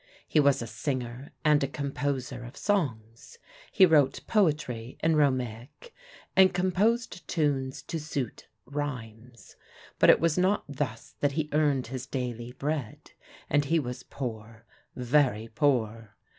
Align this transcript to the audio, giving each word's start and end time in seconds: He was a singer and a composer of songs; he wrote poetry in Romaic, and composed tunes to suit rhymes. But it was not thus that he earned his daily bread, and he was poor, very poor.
He 0.27 0.39
was 0.39 0.63
a 0.63 0.65
singer 0.65 1.29
and 1.45 1.63
a 1.63 1.67
composer 1.67 2.43
of 2.43 2.57
songs; 2.57 3.37
he 3.71 3.85
wrote 3.85 4.25
poetry 4.25 4.97
in 5.03 5.15
Romaic, 5.15 5.93
and 6.35 6.51
composed 6.55 7.27
tunes 7.27 7.83
to 7.83 7.99
suit 7.99 8.47
rhymes. 8.65 9.57
But 9.99 10.09
it 10.09 10.19
was 10.19 10.39
not 10.39 10.63
thus 10.67 11.13
that 11.19 11.33
he 11.33 11.49
earned 11.51 11.85
his 11.93 12.07
daily 12.07 12.51
bread, 12.53 13.11
and 13.47 13.65
he 13.65 13.77
was 13.77 14.01
poor, 14.01 14.65
very 14.95 15.49
poor. 15.49 16.15